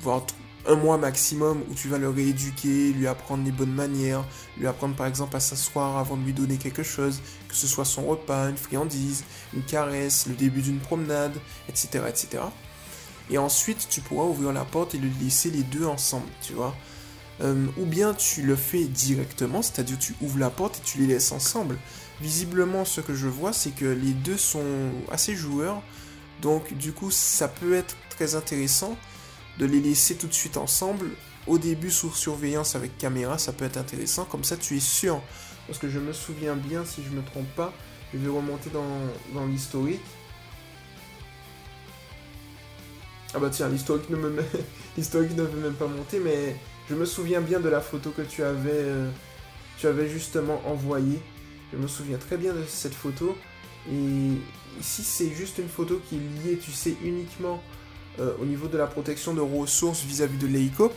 voire 0.00 0.26
un 0.66 0.76
mois 0.76 0.96
maximum, 0.96 1.62
où 1.70 1.74
tu 1.74 1.88
vas 1.88 1.98
le 1.98 2.08
rééduquer, 2.08 2.92
lui 2.92 3.06
apprendre 3.06 3.44
les 3.44 3.50
bonnes 3.50 3.72
manières, 3.72 4.24
lui 4.56 4.66
apprendre 4.66 4.94
par 4.94 5.06
exemple 5.06 5.36
à 5.36 5.40
s'asseoir 5.40 5.98
avant 5.98 6.16
de 6.16 6.24
lui 6.24 6.32
donner 6.32 6.56
quelque 6.56 6.82
chose, 6.82 7.20
que 7.48 7.54
ce 7.54 7.66
soit 7.66 7.84
son 7.84 8.06
repas, 8.06 8.48
une 8.48 8.56
friandise, 8.56 9.24
une 9.54 9.62
caresse, 9.62 10.26
le 10.26 10.34
début 10.34 10.62
d'une 10.62 10.78
promenade, 10.78 11.34
etc., 11.68 12.04
etc. 12.08 12.44
Et 13.30 13.38
ensuite, 13.38 13.88
tu 13.88 14.00
pourras 14.00 14.24
ouvrir 14.24 14.52
la 14.52 14.64
porte 14.64 14.94
et 14.94 14.98
le 14.98 15.08
laisser 15.20 15.50
les 15.50 15.62
deux 15.62 15.86
ensemble, 15.86 16.28
tu 16.42 16.52
vois. 16.52 16.74
Euh, 17.40 17.66
ou 17.78 17.86
bien 17.86 18.14
tu 18.14 18.42
le 18.42 18.54
fais 18.54 18.84
directement, 18.84 19.62
c'est-à-dire 19.62 19.98
tu 19.98 20.14
ouvres 20.20 20.38
la 20.38 20.50
porte 20.50 20.78
et 20.78 20.82
tu 20.82 20.98
les 20.98 21.06
laisses 21.06 21.32
ensemble. 21.32 21.78
Visiblement, 22.20 22.84
ce 22.84 23.00
que 23.00 23.14
je 23.14 23.26
vois, 23.26 23.52
c'est 23.52 23.74
que 23.74 23.86
les 23.86 24.12
deux 24.12 24.36
sont 24.36 24.92
assez 25.10 25.34
joueurs, 25.34 25.82
donc 26.40 26.74
du 26.74 26.92
coup, 26.92 27.10
ça 27.10 27.48
peut 27.48 27.74
être 27.74 27.96
très 28.10 28.34
intéressant 28.34 28.96
de 29.58 29.66
les 29.66 29.80
laisser 29.80 30.16
tout 30.16 30.26
de 30.26 30.32
suite 30.32 30.56
ensemble. 30.56 31.10
Au 31.46 31.58
début, 31.58 31.90
sous 31.90 32.12
surveillance 32.12 32.76
avec 32.76 32.96
caméra, 32.98 33.38
ça 33.38 33.52
peut 33.52 33.64
être 33.64 33.76
intéressant, 33.76 34.24
comme 34.24 34.44
ça 34.44 34.56
tu 34.56 34.76
es 34.76 34.80
sûr. 34.80 35.20
Parce 35.66 35.78
que 35.78 35.88
je 35.88 35.98
me 35.98 36.12
souviens 36.12 36.54
bien, 36.54 36.84
si 36.84 37.02
je 37.02 37.10
me 37.10 37.22
trompe 37.22 37.48
pas, 37.54 37.72
je 38.12 38.18
vais 38.18 38.28
remonter 38.28 38.70
dans, 38.70 38.84
dans 39.34 39.46
l'historique. 39.46 40.00
Ah 43.34 43.38
bah 43.38 43.48
tiens, 43.50 43.68
l'historique 43.68 44.10
ne 44.10 44.16
me 44.16 44.42
l'historique 44.96 45.34
ne 45.36 45.42
veut 45.42 45.60
même 45.60 45.74
pas 45.74 45.86
monter, 45.86 46.20
mais 46.20 46.56
je 46.88 46.94
me 46.94 47.06
souviens 47.06 47.40
bien 47.40 47.60
de 47.60 47.68
la 47.68 47.80
photo 47.80 48.10
que 48.10 48.22
tu 48.22 48.42
avais, 48.42 48.70
euh, 48.72 49.10
tu 49.78 49.86
avais 49.86 50.08
justement 50.08 50.60
envoyée. 50.66 51.20
Je 51.72 51.78
me 51.78 51.86
souviens 51.86 52.18
très 52.18 52.36
bien 52.36 52.52
de 52.52 52.64
cette 52.68 52.94
photo. 52.94 53.36
Et 53.90 54.32
ici, 54.78 55.02
c'est 55.02 55.30
juste 55.30 55.58
une 55.58 55.68
photo 55.68 56.00
qui 56.08 56.16
est 56.16 56.44
liée, 56.44 56.58
tu 56.58 56.70
sais, 56.70 56.94
uniquement 57.02 57.62
euh, 58.18 58.34
au 58.40 58.44
niveau 58.44 58.68
de 58.68 58.76
la 58.76 58.86
protection 58.86 59.34
de 59.34 59.40
ressources 59.40 60.02
vis-à-vis 60.02 60.38
de 60.38 60.46
Leico. 60.46 60.92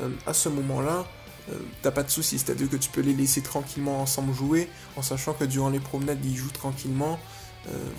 Euh, 0.00 0.08
à 0.26 0.34
ce 0.34 0.48
moment-là, 0.48 1.04
t'as 1.80 1.92
pas 1.92 2.02
de 2.02 2.10
soucis. 2.10 2.40
C'est-à-dire 2.40 2.68
que 2.68 2.76
tu 2.76 2.90
peux 2.90 3.02
les 3.02 3.14
laisser 3.14 3.40
tranquillement 3.40 4.02
ensemble 4.02 4.34
jouer, 4.34 4.68
en 4.96 5.02
sachant 5.02 5.32
que 5.32 5.44
durant 5.44 5.70
les 5.70 5.78
promenades, 5.78 6.18
ils 6.24 6.36
jouent 6.36 6.50
tranquillement. 6.50 7.20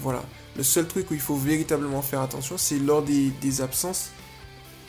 voilà. 0.02 0.22
Le 0.58 0.64
seul 0.64 0.86
truc 0.86 1.10
où 1.12 1.14
il 1.14 1.22
faut 1.22 1.38
véritablement 1.38 2.02
faire 2.02 2.20
attention, 2.20 2.58
c'est 2.58 2.78
lors 2.78 3.04
des 3.04 3.62
absences 3.62 4.12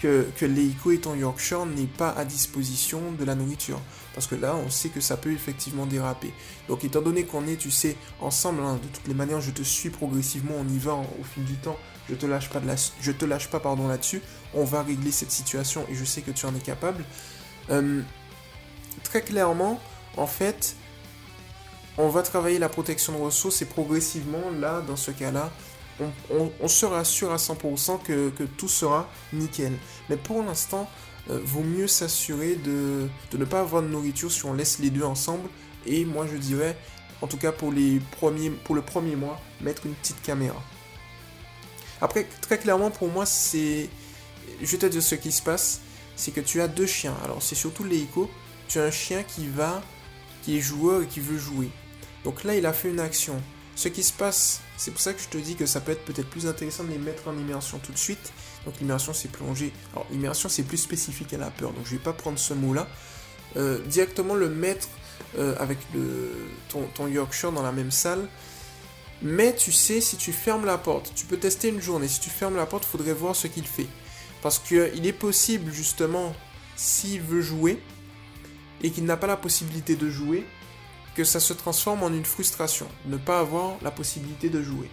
que, 0.00 0.26
que 0.36 0.96
ton 0.96 1.14
Yorkshire 1.14 1.66
n'aient 1.66 1.86
pas 1.86 2.10
à 2.10 2.24
disposition 2.24 3.12
de 3.18 3.24
la 3.24 3.34
nourriture. 3.34 3.80
Parce 4.14 4.26
que 4.26 4.34
là, 4.34 4.56
on 4.56 4.70
sait 4.70 4.88
que 4.88 5.00
ça 5.00 5.16
peut 5.16 5.32
effectivement 5.32 5.86
déraper. 5.86 6.32
Donc, 6.68 6.84
étant 6.84 7.02
donné 7.02 7.24
qu'on 7.24 7.46
est, 7.46 7.56
tu 7.56 7.70
sais, 7.70 7.96
ensemble, 8.20 8.62
hein, 8.62 8.78
de 8.82 8.88
toutes 8.88 9.06
les 9.06 9.14
manières, 9.14 9.40
je 9.40 9.50
te 9.50 9.62
suis 9.62 9.90
progressivement, 9.90 10.54
on 10.58 10.68
y 10.68 10.78
va 10.78 10.94
au 10.94 11.24
fil 11.34 11.44
du 11.44 11.54
temps. 11.54 11.76
Je 12.08 12.14
te 12.14 12.26
lâche 12.26 12.48
pas 12.48 12.60
te 13.12 13.24
lâche 13.24 13.48
pas, 13.48 13.60
pardon, 13.60 13.88
là-dessus. 13.88 14.22
On 14.54 14.64
va 14.64 14.82
régler 14.82 15.12
cette 15.12 15.30
situation 15.30 15.84
et 15.90 15.94
je 15.94 16.04
sais 16.04 16.22
que 16.22 16.30
tu 16.30 16.46
en 16.46 16.54
es 16.54 16.60
capable. 16.60 17.04
Euh, 17.70 18.02
très 19.02 19.22
clairement, 19.22 19.80
en 20.16 20.26
fait, 20.26 20.74
on 21.98 22.08
va 22.08 22.22
travailler 22.22 22.58
la 22.58 22.68
protection 22.68 23.12
de 23.12 23.18
ressources 23.18 23.60
et 23.62 23.66
progressivement, 23.66 24.50
là, 24.58 24.80
dans 24.80 24.96
ce 24.96 25.10
cas-là, 25.10 25.50
on, 26.30 26.68
se 26.68 26.86
rassure 26.86 27.32
à 27.32 27.36
100% 27.36 28.02
que, 28.02 28.30
tout 28.56 28.68
sera 28.68 29.08
nickel. 29.32 29.72
Mais 30.08 30.16
pour 30.16 30.42
l'instant, 30.44 30.88
euh, 31.28 31.40
vaut 31.42 31.64
mieux 31.64 31.88
s'assurer 31.88 32.54
de, 32.54 33.08
ne 33.36 33.44
pas 33.44 33.60
avoir 33.60 33.82
de 33.82 33.88
nourriture 33.88 34.30
si 34.30 34.44
on 34.44 34.54
laisse 34.54 34.78
les 34.78 34.90
deux 34.90 35.02
ensemble. 35.02 35.48
Et 35.86 36.04
moi, 36.04 36.26
je 36.30 36.36
dirais, 36.36 36.78
en 37.20 37.26
tout 37.26 37.36
cas 37.36 37.52
pour 37.52 37.72
le 37.72 38.00
premier 38.80 39.16
mois, 39.16 39.40
mettre 39.60 39.86
une 39.86 39.94
petite 39.94 40.22
caméra. 40.22 40.62
Après, 42.00 42.26
très 42.40 42.58
clairement, 42.58 42.90
pour 42.90 43.08
moi, 43.08 43.26
c'est. 43.26 43.88
Je 44.60 44.66
vais 44.66 44.78
te 44.78 44.86
dire 44.86 45.02
ce 45.02 45.14
qui 45.14 45.32
se 45.32 45.42
passe 45.42 45.80
c'est 46.18 46.32
que 46.32 46.40
tu 46.40 46.60
as 46.60 46.68
deux 46.68 46.86
chiens. 46.86 47.14
Alors, 47.24 47.42
c'est 47.42 47.54
surtout 47.54 47.84
Leiko. 47.84 48.28
Tu 48.66 48.80
as 48.80 48.84
un 48.84 48.90
chien 48.90 49.22
qui 49.22 49.46
va. 49.46 49.80
qui 50.42 50.58
est 50.58 50.60
joueur 50.60 51.02
et 51.02 51.06
qui 51.06 51.20
veut 51.20 51.38
jouer. 51.38 51.70
Donc 52.24 52.44
là, 52.44 52.56
il 52.56 52.66
a 52.66 52.72
fait 52.72 52.90
une 52.90 53.00
action. 53.00 53.40
Ce 53.76 53.88
qui 53.88 54.02
se 54.02 54.12
passe, 54.12 54.60
c'est 54.76 54.90
pour 54.90 55.00
ça 55.00 55.14
que 55.14 55.20
je 55.20 55.28
te 55.28 55.38
dis 55.38 55.54
que 55.54 55.64
ça 55.64 55.80
peut 55.80 55.92
être 55.92 56.04
peut-être 56.04 56.28
plus 56.28 56.48
intéressant 56.48 56.82
de 56.82 56.90
les 56.90 56.98
mettre 56.98 57.28
en 57.28 57.38
immersion 57.38 57.78
tout 57.78 57.92
de 57.92 57.98
suite. 57.98 58.32
Donc 58.64 58.74
l'immersion 58.80 59.12
c'est 59.12 59.30
plonger. 59.30 59.72
Alors 59.92 60.06
l'immersion 60.10 60.48
c'est 60.48 60.64
plus 60.64 60.78
spécifique 60.78 61.32
à 61.32 61.38
la 61.38 61.50
peur, 61.50 61.72
donc 61.72 61.86
je 61.86 61.92
vais 61.92 62.02
pas 62.02 62.12
prendre 62.12 62.40
ce 62.40 62.54
mot-là. 62.54 62.88
Euh, 63.56 63.78
directement 63.86 64.34
le 64.34 64.48
mettre 64.48 64.88
euh, 65.38 65.54
avec 65.60 65.78
le, 65.94 66.32
ton, 66.68 67.06
Yorkshire 67.06 67.52
dans 67.52 67.62
la 67.62 67.70
même 67.70 67.92
salle. 67.92 68.28
Mais 69.22 69.54
tu 69.54 69.72
sais, 69.72 70.00
si 70.00 70.16
tu 70.16 70.32
fermes 70.32 70.64
la 70.64 70.78
porte, 70.78 71.12
tu 71.14 71.26
peux 71.26 71.38
tester 71.38 71.68
une 71.68 71.80
journée. 71.80 72.08
Si 72.08 72.20
tu 72.20 72.30
fermes 72.30 72.56
la 72.56 72.66
porte, 72.66 72.84
il 72.84 72.90
faudrait 72.90 73.14
voir 73.14 73.34
ce 73.34 73.48
qu'il 73.48 73.66
fait. 73.66 73.88
Parce 74.42 74.58
qu'il 74.58 75.06
est 75.06 75.12
possible 75.12 75.72
justement, 75.72 76.34
s'il 76.76 77.20
veut 77.20 77.40
jouer 77.40 77.82
et 78.82 78.90
qu'il 78.90 79.04
n'a 79.04 79.16
pas 79.16 79.26
la 79.26 79.36
possibilité 79.36 79.96
de 79.96 80.08
jouer, 80.08 80.46
que 81.16 81.24
ça 81.24 81.40
se 81.40 81.52
transforme 81.52 82.04
en 82.04 82.12
une 82.12 82.24
frustration, 82.24 82.86
ne 83.06 83.16
pas 83.16 83.40
avoir 83.40 83.76
la 83.82 83.90
possibilité 83.90 84.48
de 84.48 84.62
jouer. 84.62 84.88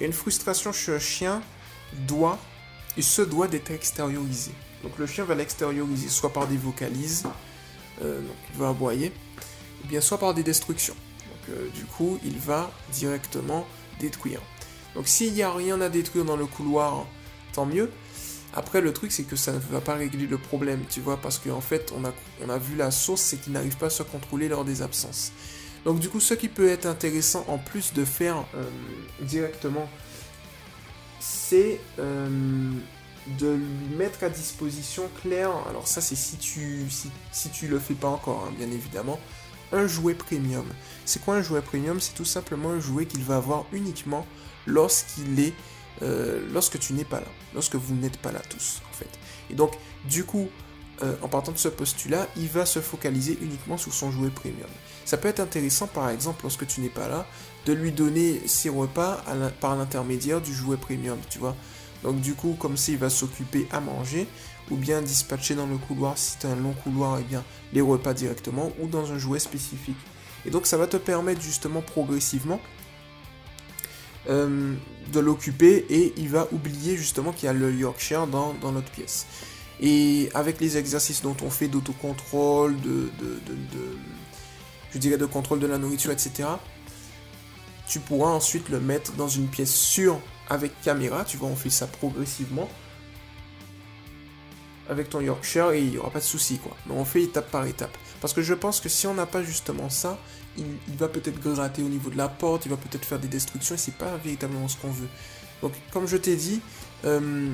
Et 0.00 0.06
une 0.06 0.12
frustration 0.12 0.72
chez 0.72 0.92
un 0.92 0.98
chien 0.98 1.40
doit, 2.08 2.38
il 2.96 3.04
se 3.04 3.22
doit 3.22 3.46
d'être 3.46 3.70
extériorisé. 3.70 4.50
Donc 4.82 4.98
le 4.98 5.06
chien 5.06 5.24
va 5.24 5.36
l'extérioriser 5.36 6.08
soit 6.08 6.32
par 6.32 6.48
des 6.48 6.56
vocalises, 6.56 7.24
euh, 8.02 8.20
donc 8.20 8.36
il 8.52 8.58
va 8.58 8.70
aboyer, 8.70 9.12
ou 9.84 9.86
bien 9.86 10.00
soit 10.00 10.18
par 10.18 10.34
des 10.34 10.42
destructions. 10.42 10.96
Euh, 11.50 11.68
du 11.74 11.84
coup, 11.84 12.18
il 12.24 12.38
va 12.38 12.70
directement 12.92 13.66
détruire. 14.00 14.40
Donc 14.94 15.08
s'il 15.08 15.32
n'y 15.32 15.42
a 15.42 15.52
rien 15.52 15.80
à 15.80 15.88
détruire 15.88 16.24
dans 16.24 16.36
le 16.36 16.46
couloir, 16.46 17.06
tant 17.52 17.66
mieux. 17.66 17.90
Après, 18.54 18.82
le 18.82 18.92
truc, 18.92 19.12
c'est 19.12 19.22
que 19.22 19.36
ça 19.36 19.52
ne 19.52 19.58
va 19.58 19.80
pas 19.80 19.94
régler 19.94 20.26
le 20.26 20.36
problème, 20.36 20.82
tu 20.90 21.00
vois, 21.00 21.16
parce 21.16 21.38
qu'en 21.38 21.62
fait, 21.62 21.90
on 21.96 22.04
a, 22.50 22.58
vu 22.58 22.76
la 22.76 22.90
source, 22.90 23.22
c'est 23.22 23.38
qu'il 23.38 23.54
n'arrive 23.54 23.78
pas 23.78 23.86
à 23.86 23.90
se 23.90 24.02
contrôler 24.02 24.48
lors 24.48 24.66
des 24.66 24.82
absences. 24.82 25.32
Donc, 25.86 26.00
du 26.00 26.10
coup, 26.10 26.20
ce 26.20 26.34
qui 26.34 26.48
peut 26.48 26.68
être 26.68 26.84
intéressant, 26.84 27.46
en 27.48 27.56
plus 27.56 27.94
de 27.94 28.04
faire 28.04 28.44
euh, 28.54 28.62
directement, 29.22 29.88
c'est 31.18 31.80
euh, 31.98 32.28
de 33.38 33.54
lui 33.54 33.96
mettre 33.96 34.24
à 34.24 34.28
disposition 34.28 35.08
clair. 35.22 35.50
Alors 35.68 35.86
ça 35.86 36.00
c'est 36.00 36.16
si 36.16 36.36
tu 36.36 36.90
si, 36.90 37.10
si 37.30 37.50
tu 37.50 37.68
le 37.68 37.78
fais 37.78 37.94
pas 37.94 38.08
encore, 38.08 38.46
hein, 38.46 38.52
bien 38.58 38.70
évidemment. 38.70 39.20
Un 39.72 39.86
jouet 39.86 40.14
premium. 40.14 40.66
C'est 41.04 41.24
quoi 41.24 41.36
un 41.36 41.42
jouet 41.42 41.62
premium? 41.62 42.00
C'est 42.00 42.14
tout 42.14 42.24
simplement 42.24 42.70
un 42.70 42.80
jouet 42.80 43.06
qu'il 43.06 43.22
va 43.22 43.36
avoir 43.36 43.64
uniquement 43.72 44.26
lorsqu'il 44.66 45.40
est 45.40 45.54
euh, 46.02 46.40
lorsque 46.52 46.78
tu 46.78 46.94
n'es 46.94 47.04
pas 47.04 47.20
là, 47.20 47.26
lorsque 47.54 47.76
vous 47.76 47.94
n'êtes 47.94 48.16
pas 48.16 48.32
là 48.32 48.40
tous 48.48 48.80
en 48.90 48.94
fait. 48.94 49.08
Et 49.50 49.54
donc 49.54 49.72
du 50.08 50.24
coup, 50.24 50.48
euh, 51.02 51.14
en 51.22 51.28
partant 51.28 51.52
de 51.52 51.58
ce 51.58 51.68
postulat, 51.68 52.28
il 52.36 52.48
va 52.48 52.66
se 52.66 52.80
focaliser 52.80 53.38
uniquement 53.40 53.76
sur 53.76 53.92
son 53.92 54.10
jouet 54.10 54.30
premium. 54.30 54.68
Ça 55.04 55.16
peut 55.16 55.28
être 55.28 55.40
intéressant 55.40 55.86
par 55.86 56.10
exemple 56.10 56.42
lorsque 56.42 56.66
tu 56.66 56.80
n'es 56.80 56.88
pas 56.88 57.08
là, 57.08 57.26
de 57.66 57.72
lui 57.72 57.92
donner 57.92 58.40
ses 58.46 58.68
repas 58.68 59.24
par 59.60 59.76
l'intermédiaire 59.76 60.40
du 60.40 60.52
jouet 60.52 60.76
premium, 60.76 61.18
tu 61.30 61.38
vois. 61.38 61.56
Donc 62.02 62.20
du 62.20 62.34
coup, 62.34 62.56
comme 62.58 62.76
ça, 62.76 62.92
il 62.92 62.98
va 62.98 63.10
s'occuper 63.10 63.68
à 63.70 63.80
manger, 63.80 64.26
ou 64.72 64.76
bien 64.76 65.02
dispatcher 65.02 65.54
dans 65.54 65.66
le 65.66 65.76
couloir, 65.76 66.16
si 66.16 66.36
as 66.44 66.48
un 66.48 66.56
long 66.56 66.72
couloir, 66.72 67.18
et 67.18 67.20
eh 67.20 67.28
bien 67.28 67.44
les 67.72 67.82
repas 67.82 68.14
directement, 68.14 68.72
ou 68.80 68.86
dans 68.86 69.12
un 69.12 69.18
jouet 69.18 69.38
spécifique. 69.38 69.96
Et 70.46 70.50
donc 70.50 70.66
ça 70.66 70.76
va 70.76 70.86
te 70.86 70.96
permettre 70.96 71.42
justement 71.42 71.82
progressivement 71.82 72.60
euh, 74.28 74.74
de 75.12 75.20
l'occuper 75.20 75.84
et 75.90 76.14
il 76.16 76.28
va 76.28 76.48
oublier 76.52 76.96
justement 76.96 77.32
qu'il 77.32 77.46
y 77.46 77.48
a 77.48 77.52
le 77.52 77.72
Yorkshire 77.72 78.26
dans, 78.26 78.54
dans 78.54 78.72
notre 78.72 78.90
pièce. 78.90 79.26
Et 79.80 80.30
avec 80.34 80.60
les 80.60 80.78
exercices 80.78 81.22
dont 81.22 81.36
on 81.42 81.50
fait 81.50 81.68
d'autocontrôle, 81.68 82.80
de, 82.80 83.10
de, 83.20 83.40
je 84.92 84.98
dirais 84.98 85.18
de 85.18 85.26
contrôle 85.26 85.58
de 85.58 85.66
la 85.66 85.76
nourriture, 85.78 86.12
etc., 86.12 86.48
tu 87.88 87.98
pourras 87.98 88.30
ensuite 88.30 88.68
le 88.68 88.80
mettre 88.80 89.12
dans 89.12 89.28
une 89.28 89.48
pièce 89.48 89.74
sûre 89.74 90.18
avec 90.48 90.80
caméra. 90.82 91.24
Tu 91.24 91.36
vois, 91.36 91.48
on 91.48 91.56
fait 91.56 91.68
ça 91.68 91.86
progressivement 91.86 92.68
avec 94.88 95.10
ton 95.10 95.20
Yorkshire 95.20 95.70
et 95.72 95.80
il 95.80 95.90
n'y 95.90 95.98
aura 95.98 96.10
pas 96.10 96.18
de 96.18 96.24
souci 96.24 96.58
quoi. 96.58 96.76
Mais 96.86 96.94
on 96.94 97.04
fait 97.04 97.22
étape 97.22 97.50
par 97.50 97.66
étape. 97.66 97.96
Parce 98.20 98.32
que 98.32 98.42
je 98.42 98.54
pense 98.54 98.80
que 98.80 98.88
si 98.88 99.06
on 99.06 99.14
n'a 99.14 99.26
pas 99.26 99.42
justement 99.42 99.88
ça, 99.88 100.18
il, 100.56 100.96
va 100.96 101.08
peut-être 101.08 101.40
gratter 101.40 101.82
au 101.82 101.88
niveau 101.88 102.10
de 102.10 102.16
la 102.16 102.28
porte, 102.28 102.66
il 102.66 102.70
va 102.70 102.76
peut-être 102.76 103.04
faire 103.04 103.18
des 103.18 103.28
destructions 103.28 103.74
et 103.74 103.78
c'est 103.78 103.94
pas 103.94 104.16
véritablement 104.22 104.68
ce 104.68 104.76
qu'on 104.76 104.90
veut. 104.90 105.08
Donc 105.62 105.72
comme 105.92 106.06
je 106.06 106.16
t'ai 106.16 106.36
dit, 106.36 106.60
euh, 107.04 107.50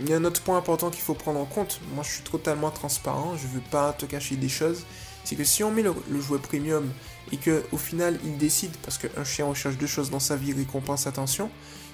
il 0.00 0.08
y 0.08 0.12
a 0.12 0.16
un 0.16 0.24
autre 0.24 0.42
point 0.42 0.56
important 0.56 0.90
qu'il 0.90 1.02
faut 1.02 1.14
prendre 1.14 1.40
en 1.40 1.46
compte. 1.46 1.80
Moi 1.94 2.04
je 2.04 2.12
suis 2.12 2.22
totalement 2.22 2.70
transparent, 2.70 3.36
je 3.36 3.46
veux 3.46 3.62
pas 3.70 3.92
te 3.92 4.06
cacher 4.06 4.36
des 4.36 4.48
choses. 4.48 4.84
C'est 5.24 5.36
que 5.36 5.44
si 5.44 5.62
on 5.62 5.70
met 5.70 5.82
le, 5.82 5.92
jouet 6.20 6.38
premium 6.38 6.90
et 7.32 7.36
que 7.36 7.62
au 7.72 7.76
final 7.76 8.18
il 8.24 8.38
décide, 8.38 8.74
parce 8.82 8.96
qu'un 8.96 9.24
chien 9.24 9.46
recherche 9.46 9.76
deux 9.76 9.86
choses 9.86 10.10
dans 10.10 10.20
sa 10.20 10.36
vie, 10.36 10.52
récompense, 10.52 11.06
attention, 11.06 11.50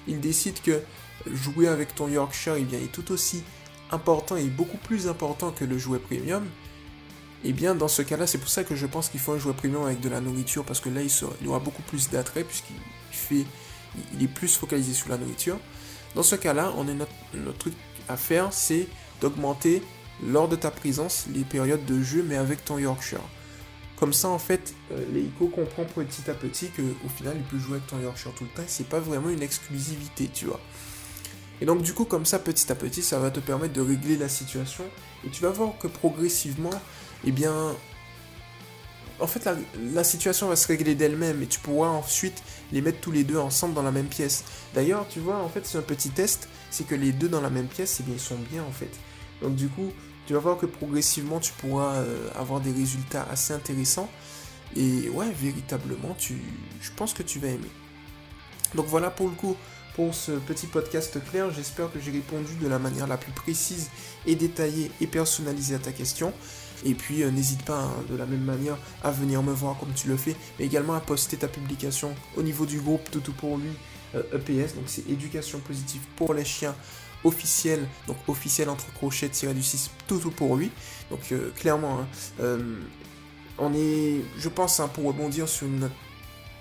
il 0.07 0.19
décide 0.19 0.61
que 0.61 0.81
jouer 1.27 1.67
avec 1.67 1.95
ton 1.95 2.07
Yorkshire 2.07 2.55
eh 2.57 2.63
bien, 2.63 2.79
est 2.79 2.91
tout 2.91 3.11
aussi 3.11 3.43
important 3.91 4.35
et 4.35 4.45
beaucoup 4.45 4.77
plus 4.77 5.07
important 5.07 5.51
que 5.51 5.65
le 5.65 5.77
jouet 5.77 5.99
premium, 5.99 6.45
eh 7.43 7.53
bien 7.53 7.75
dans 7.75 7.87
ce 7.87 8.01
cas-là, 8.01 8.27
c'est 8.27 8.39
pour 8.39 8.49
ça 8.49 8.63
que 8.63 8.75
je 8.75 8.85
pense 8.85 9.09
qu'il 9.09 9.19
faut 9.19 9.33
un 9.33 9.37
jouet 9.37 9.53
premium 9.53 9.85
avec 9.85 9.99
de 9.99 10.09
la 10.09 10.19
nourriture, 10.19 10.65
parce 10.65 10.79
que 10.79 10.89
là 10.89 11.01
il, 11.01 11.09
sera, 11.09 11.31
aura 11.45 11.59
beaucoup 11.59 11.83
plus 11.83 12.09
d'attrait, 12.09 12.43
puisqu'il 12.43 12.75
fait, 13.11 13.45
il 14.13 14.23
est 14.23 14.27
plus 14.27 14.55
focalisé 14.57 14.93
sur 14.93 15.09
la 15.09 15.17
nourriture. 15.17 15.59
Dans 16.15 16.23
ce 16.23 16.35
cas-là, 16.35 16.73
on 16.77 16.87
est 16.87 16.93
notre, 16.93 17.57
truc 17.57 17.73
à 18.07 18.17
faire, 18.17 18.53
c'est 18.53 18.87
d'augmenter 19.21 19.83
lors 20.23 20.47
de 20.47 20.55
ta 20.55 20.71
présence 20.71 21.25
les 21.33 21.43
périodes 21.43 21.85
de 21.85 22.01
jeu, 22.01 22.25
mais 22.27 22.37
avec 22.37 22.63
ton 22.63 22.79
Yorkshire. 22.79 23.19
Comme 23.97 24.13
ça, 24.13 24.29
en 24.29 24.39
fait, 24.39 24.73
euh, 24.91 25.05
l'Eiko 25.13 25.47
comprend 25.47 25.85
petit 25.85 26.29
à 26.29 26.33
petit 26.33 26.69
que 26.69 26.81
au 26.81 27.09
final, 27.09 27.35
il 27.37 27.43
peut 27.43 27.57
jouer 27.57 27.77
avec 27.77 27.87
ton 27.87 27.99
Yorkshire 27.99 28.33
tout 28.33 28.43
le 28.43 28.49
temps. 28.49 28.67
C'est 28.67 28.89
pas 28.89 28.99
vraiment 28.99 29.29
une 29.29 29.41
exclusivité, 29.41 30.29
tu 30.33 30.45
vois. 30.45 30.59
Et 31.61 31.65
donc 31.65 31.81
du 31.81 31.93
coup 31.93 32.05
comme 32.05 32.25
ça 32.25 32.39
petit 32.39 32.71
à 32.71 32.75
petit 32.75 33.01
ça 33.01 33.19
va 33.19 33.31
te 33.31 33.39
permettre 33.39 33.73
de 33.73 33.81
régler 33.81 34.17
la 34.17 34.27
situation 34.27 34.83
et 35.25 35.29
tu 35.29 35.41
vas 35.41 35.49
voir 35.49 35.77
que 35.79 35.87
progressivement 35.87 36.81
eh 37.23 37.31
bien 37.31 37.75
en 39.19 39.27
fait 39.27 39.47
la, 39.93 40.03
situation 40.03 40.49
va 40.49 40.55
se 40.55 40.67
régler 40.67 40.95
d'elle-même 40.95 41.41
et 41.41 41.47
tu 41.47 41.59
pourras 41.59 41.87
ensuite 41.87 42.43
les 42.71 42.81
mettre 42.81 42.99
tous 42.99 43.11
les 43.11 43.23
deux 43.23 43.37
ensemble 43.37 43.73
dans 43.73 43.83
la 43.83 43.91
même 43.91 44.07
pièce. 44.07 44.43
D'ailleurs 44.73 45.07
tu 45.09 45.19
vois 45.19 45.37
en 45.37 45.47
fait 45.47 45.65
c'est 45.65 45.77
un 45.77 45.83
petit 45.83 46.09
test 46.09 46.49
c'est 46.69 46.85
que 46.85 46.95
les 46.95 47.13
deux 47.13 47.29
dans 47.29 47.41
la 47.41 47.49
même 47.49 47.67
pièce 47.67 47.97
eh 48.01 48.03
bien 48.03 48.15
ils 48.15 48.19
sont 48.19 48.37
bien 48.51 48.63
en 48.63 48.71
fait. 48.71 48.91
Donc 49.41 49.55
du 49.55 49.69
coup 49.69 49.91
tu 50.27 50.33
vas 50.33 50.39
voir 50.39 50.57
que 50.57 50.65
progressivement 50.65 51.39
tu 51.39 51.53
pourras 51.53 51.95
euh, 51.95 52.29
avoir 52.35 52.59
des 52.59 52.71
résultats 52.71 53.25
assez 53.31 53.53
intéressants 53.53 54.09
et 54.75 55.07
ouais 55.09 55.31
véritablement 55.41 56.15
tu 56.17 56.41
je 56.81 56.91
pense 56.91 57.13
que 57.13 57.23
tu 57.23 57.39
vas 57.39 57.47
aimer. 57.47 57.71
Donc 58.73 58.87
voilà 58.87 59.09
pour 59.09 59.27
le 59.27 59.35
coup 59.35 59.55
pour 59.95 60.13
ce 60.13 60.33
petit 60.33 60.67
podcast 60.67 61.17
clair. 61.29 61.49
J'espère 61.51 61.91
que 61.91 61.99
j'ai 61.99 62.11
répondu 62.11 62.53
de 62.61 62.67
la 62.67 62.79
manière 62.79 63.07
la 63.07 63.17
plus 63.17 63.31
précise 63.31 63.89
et 64.27 64.35
détaillée 64.35 64.91
et 64.99 65.07
personnalisée 65.07 65.75
à 65.75 65.79
ta 65.79 65.91
question. 65.91 66.33
Et 66.83 66.93
puis 66.93 67.23
euh, 67.23 67.31
n'hésite 67.31 67.63
pas 67.63 67.79
hein, 67.79 68.03
de 68.09 68.17
la 68.17 68.25
même 68.25 68.43
manière 68.43 68.77
à 69.03 69.11
venir 69.11 69.41
me 69.41 69.53
voir 69.53 69.77
comme 69.79 69.93
tu 69.93 70.09
le 70.09 70.17
fais, 70.17 70.35
mais 70.59 70.65
également 70.65 70.95
à 70.95 70.99
poster 70.99 71.37
ta 71.37 71.47
publication 71.47 72.13
au 72.35 72.43
niveau 72.43 72.65
du 72.65 72.81
groupe 72.81 73.09
Toutou 73.09 73.31
pour 73.31 73.57
lui 73.57 73.71
EPS. 74.13 74.49
Euh, 74.49 74.73
e 74.73 74.75
donc 74.75 74.83
c'est 74.87 75.09
éducation 75.09 75.59
positive 75.59 76.01
pour 76.17 76.33
les 76.33 76.45
chiens 76.45 76.75
officiel, 77.23 77.87
donc 78.07 78.17
officiel 78.27 78.69
entre 78.69 78.91
crochets 78.93 79.29
tiré 79.29 79.53
du 79.53 79.63
6 79.63 79.91
Toutou 80.07 80.29
pour 80.29 80.57
lui. 80.57 80.71
Donc 81.09 81.21
euh, 81.31 81.51
clairement, 81.55 82.01
hein, 82.41 82.57
on 83.57 83.73
est, 83.73 84.21
je 84.37 84.49
pense, 84.49 84.81
hein, 84.81 84.89
pour 84.89 85.05
rebondir 85.05 85.47
sur 85.47 85.67
une, 85.67 85.89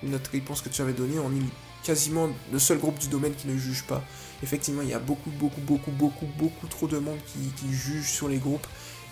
une 0.05 0.15
autre 0.15 0.31
réponse 0.31 0.63
que 0.63 0.69
tu 0.69 0.81
avais 0.81 0.93
donnée, 0.93 1.19
on 1.19 1.31
est 1.33 1.64
quasiment 1.85 2.31
le 2.53 2.59
seul 2.59 2.79
groupe 2.79 2.99
du 2.99 3.09
domaine 3.09 3.35
qui 3.35 3.47
ne 3.47 3.57
juge 3.57 3.85
pas. 3.85 4.03
Effectivement, 4.43 4.83
il 4.83 4.89
y 4.89 4.95
a 4.95 4.99
beaucoup, 4.99 5.31
beaucoup, 5.31 5.61
beaucoup, 5.61 5.91
beaucoup, 5.93 6.27
beaucoup 6.39 6.67
trop 6.67 6.89
de 6.89 6.99
monde 6.99 7.19
qui, 7.27 7.73
juge 7.73 8.11
sur 8.11 8.29
les 8.29 8.39
groupes. 8.39 8.67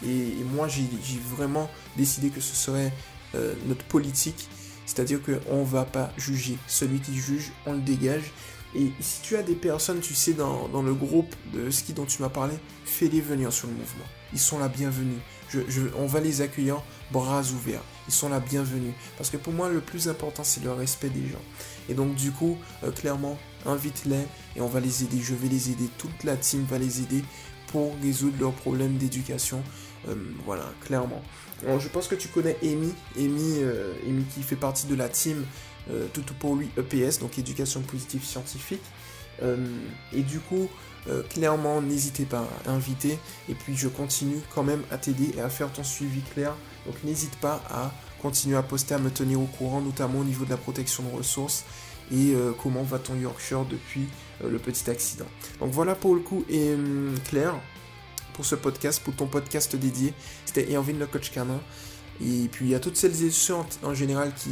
Et, 0.05 0.35
moi, 0.52 0.67
j'ai 0.69 0.88
vraiment 1.37 1.71
décidé 1.97 2.31
que 2.31 2.41
ce 2.41 2.57
serait 2.57 2.93
euh, 3.35 3.55
notre 3.67 3.85
politique. 3.85 4.49
C'est-à-dire 4.85 5.21
qu'on 5.23 5.61
ne 5.61 5.64
va 5.64 5.85
pas 5.85 6.12
juger. 6.19 6.59
Celui 6.67 6.99
qui 6.99 7.14
juge, 7.14 7.52
on 7.67 7.75
le 7.75 7.81
dégage. 7.81 8.33
Et 8.75 8.91
si 9.00 9.21
tu 9.23 9.37
as 9.37 9.43
des 9.43 9.55
personnes, 9.55 10.00
tu 10.00 10.14
sais, 10.14 10.33
dans, 10.33 10.83
le 10.83 10.95
groupe 10.95 11.35
de 11.52 11.71
ski 11.71 11.93
dont 11.93 12.07
tu 12.07 12.23
m'as 12.23 12.31
parlé, 12.31 12.55
fais-les 12.85 13.21
venir 13.21 13.52
sur 13.52 13.69
le 13.69 13.75
mouvement. 13.75 14.05
Ils 14.33 14.38
sont 14.38 14.59
la 14.59 14.69
bienvenue. 14.69 15.19
on 15.99 16.07
va 16.07 16.21
les 16.21 16.41
accueillir 16.41 16.83
bras 17.11 17.43
ouverts. 17.43 17.83
Ils 18.09 18.14
sont 18.14 18.31
la 18.31 18.41
bienvenue. 18.41 18.93
Parce 19.19 19.29
que 19.29 19.37
pour 19.37 19.52
moi, 19.52 19.69
le 19.69 19.81
plus 19.81 20.09
important, 20.09 20.43
c'est 20.43 20.64
le 20.64 20.73
respect 20.73 21.11
des 21.11 21.29
gens. 21.29 21.43
Et 21.88 21.95
donc, 21.95 22.14
du 22.14 22.31
coup, 22.31 22.57
euh, 22.83 22.91
clairement, 22.91 23.38
invite-les 23.67 24.26
et 24.57 24.61
on 24.61 24.69
va 24.69 24.81
les 24.81 25.05
aider. 25.05 25.21
Je 25.21 25.35
vais 25.35 25.49
les 25.49 25.71
aider. 25.71 25.88
Toute 25.99 26.25
la 26.25 26.37
team 26.37 26.64
va 26.64 26.79
les 26.79 27.00
aider 27.00 27.23
pour 27.67 27.95
résoudre 28.02 28.37
leurs 28.41 28.52
problèmes 28.52 28.97
d'éducation. 28.97 29.62
Euh, 30.09 30.14
voilà, 30.45 30.64
clairement. 30.81 31.23
je 31.79 31.88
pense 31.88 32.09
que 32.09 32.14
tu 32.14 32.29
connais 32.29 32.57
Amy. 32.62 32.93
Amy, 33.19 33.59
euh, 33.62 33.93
Amy 34.09 34.25
qui 34.35 34.43
fait 34.43 34.57
partie 34.57 34.87
de 34.87 34.95
la 34.95 35.09
team 35.09 35.45
tout 36.12 36.22
pour 36.38 36.56
lui 36.56 36.68
EPS, 36.76 37.18
donc 37.18 37.38
éducation 37.38 37.80
positive 37.82 38.24
scientifique. 38.24 38.82
et 39.42 40.22
du 40.22 40.38
coup, 40.38 40.68
clairement, 41.30 41.82
n'hésitez 41.82 42.24
pas 42.24 42.46
à 42.66 42.70
inviter. 42.70 43.18
Et 43.48 43.54
puis, 43.54 43.76
je 43.76 43.88
continue 43.88 44.40
quand 44.54 44.62
même 44.62 44.82
à 44.90 44.98
t'aider 44.98 45.30
et 45.36 45.40
à 45.40 45.48
faire 45.48 45.72
ton 45.72 45.82
suivi 45.82 46.20
clair. 46.20 46.54
Donc, 46.86 47.02
n'hésite 47.02 47.34
pas 47.36 47.62
à 47.68 47.92
continuer 48.22 48.56
à 48.56 48.62
poster, 48.62 48.94
à 48.94 48.98
me 48.98 49.10
tenir 49.10 49.40
au 49.40 49.46
courant, 49.46 49.80
notamment 49.80 50.20
au 50.20 50.24
niveau 50.24 50.44
de 50.44 50.50
la 50.50 50.56
protection 50.56 51.02
de 51.02 51.16
ressources 51.16 51.64
et 52.12 52.34
euh, 52.34 52.52
comment 52.62 52.82
va 52.82 52.98
ton 52.98 53.16
Yorkshire 53.16 53.64
depuis 53.64 54.06
euh, 54.42 54.50
le 54.50 54.58
petit 54.58 54.88
accident. 54.90 55.26
Donc 55.60 55.70
voilà 55.70 55.94
pour 55.94 56.14
le 56.14 56.20
coup 56.20 56.44
et 56.48 56.74
hum, 56.74 57.14
Claire 57.24 57.54
pour 58.34 58.44
ce 58.46 58.54
podcast, 58.54 59.02
pour 59.02 59.14
ton 59.14 59.26
podcast 59.26 59.76
dédié. 59.76 60.14
C'était 60.46 60.72
Erwin 60.72 60.98
le 60.98 61.06
coach 61.06 61.30
canin. 61.30 61.60
Et 62.25 62.49
puis 62.49 62.75
à 62.75 62.81
toutes 62.81 62.97
celles 62.97 63.25
et 63.25 63.31
ceux 63.31 63.55
en, 63.83 63.95
général 63.95 64.33
qui, 64.35 64.50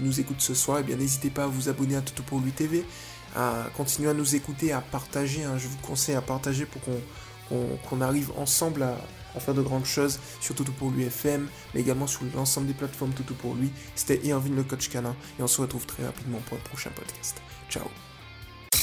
nous 0.00 0.20
écoutent 0.20 0.40
ce 0.40 0.54
soir, 0.54 0.78
eh 0.80 0.82
bien 0.82 0.96
n'hésitez 0.96 1.30
pas 1.30 1.44
à 1.44 1.46
vous 1.46 1.68
abonner 1.68 1.96
à 1.96 2.02
Toto 2.02 2.22
pour 2.22 2.40
lui 2.40 2.52
TV, 2.52 2.84
à 3.34 3.66
continuer 3.76 4.10
à 4.10 4.14
nous 4.14 4.34
écouter, 4.34 4.72
à 4.72 4.80
partager. 4.80 5.44
Hein. 5.44 5.56
je 5.56 5.68
vous 5.68 5.78
conseille 5.78 6.14
à 6.14 6.20
partager 6.20 6.66
pour 6.66 6.82
qu'on 7.88 8.00
arrive 8.00 8.32
ensemble 8.36 8.82
à, 8.82 8.96
à 9.36 9.40
faire 9.40 9.54
de 9.54 9.62
grandes 9.62 9.86
choses 9.86 10.18
sur 10.40 10.54
Toutou 10.54 10.72
pour 10.72 10.90
lui 10.90 11.04
FM, 11.04 11.48
mais 11.74 11.80
également 11.80 12.06
sur 12.06 12.22
l'ensemble 12.34 12.66
des 12.66 12.74
plateformes 12.74 13.12
Toutou 13.12 13.34
pour 13.34 13.54
lui. 13.54 13.70
C'était 13.94 14.20
Irvin 14.24 14.54
le 14.54 14.62
coach 14.62 14.88
canin 14.88 15.14
et 15.38 15.42
on 15.42 15.46
se 15.46 15.60
retrouve 15.60 15.86
très 15.86 16.04
rapidement 16.04 16.38
pour 16.46 16.56
un 16.56 16.60
prochain 16.60 16.90
podcast. 16.94 17.40
Ciao. 17.70 17.84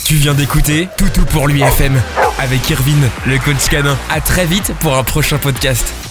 Tu 0.06 0.16
viens 0.16 0.34
d'écouter 0.34 0.88
Toutou 0.98 1.26
pour 1.26 1.48
lui 1.48 1.62
FM 1.62 2.02
avec 2.40 2.70
Irvine, 2.70 3.10
le 3.28 3.38
coach 3.40 3.70
canin. 3.70 3.98
À 4.10 4.20
très 4.20 4.46
vite 4.46 4.74
pour 4.80 4.96
un 4.96 5.04
prochain 5.04 5.38
podcast. 5.38 6.11